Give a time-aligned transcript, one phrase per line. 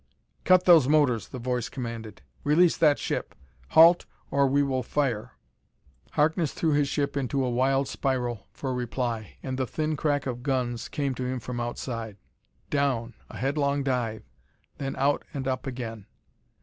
[0.45, 2.23] "Cut those motors!" the voice commanded.
[2.43, 3.35] "Release that ship!
[3.77, 5.33] Halt, or we will fire!"
[6.13, 10.41] Harkness threw his ship into a wild spiral for reply, and the thin crack of
[10.41, 12.17] guns came to him from outside.
[12.71, 13.13] Down!
[13.29, 14.23] A headlong dive!
[14.79, 16.07] Then out and up again!